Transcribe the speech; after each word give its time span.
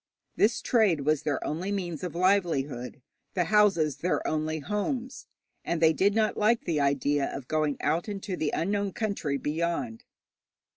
This 0.35 0.61
trade 0.63 1.01
was 1.01 1.21
their 1.21 1.45
only 1.45 1.71
means 1.71 2.03
of 2.03 2.15
livelihood, 2.15 3.03
the 3.35 3.43
houses 3.43 3.97
their 3.97 4.27
only 4.27 4.57
homes, 4.57 5.27
and 5.63 5.79
they 5.79 5.93
did 5.93 6.15
not 6.15 6.35
like 6.35 6.65
the 6.65 6.79
idea 6.81 7.25
of 7.31 7.47
going 7.47 7.77
out 7.81 8.09
into 8.09 8.35
the 8.35 8.49
unknown 8.51 8.93
country 8.93 9.37
behind. 9.37 10.05